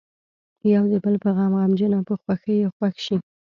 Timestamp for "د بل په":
0.93-1.29